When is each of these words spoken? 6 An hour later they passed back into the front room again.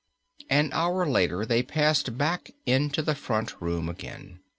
6 0.39 0.47
An 0.49 0.69
hour 0.73 1.05
later 1.05 1.45
they 1.45 1.61
passed 1.61 2.17
back 2.17 2.49
into 2.65 3.03
the 3.03 3.13
front 3.13 3.61
room 3.61 3.87
again. 3.87 4.39